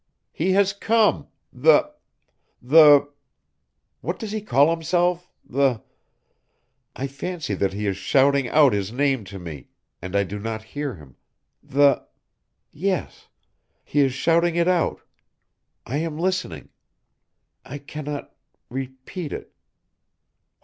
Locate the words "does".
4.17-4.31